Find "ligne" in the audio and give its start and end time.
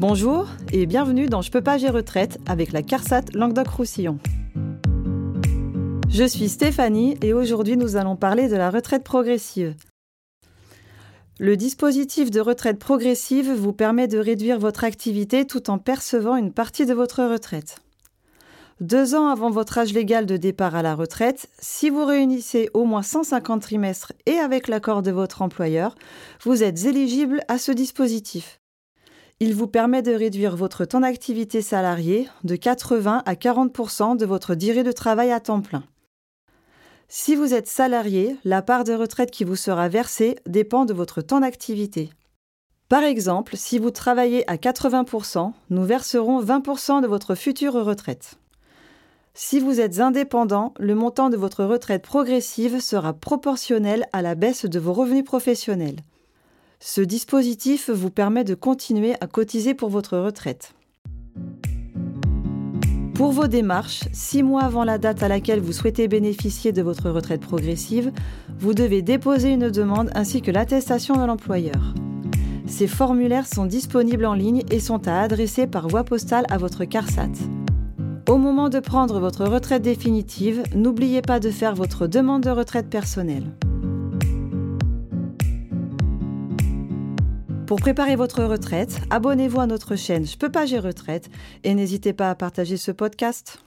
74.34-74.62